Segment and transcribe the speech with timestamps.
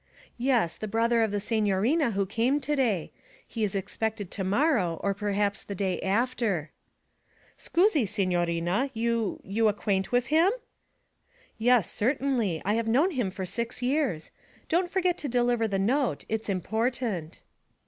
[0.35, 3.11] 'Yes, the brother of the signorina who came to day.
[3.47, 6.71] He is expected to morrow or perhaps the day after.'
[7.55, 8.89] 'Scusi, signorina.
[8.95, 10.53] You you acquaint wif him?'
[11.59, 12.63] 'Yes, certainly.
[12.65, 14.31] I have known him for six years.
[14.69, 17.43] Don't forget to deliver the note; it's important.'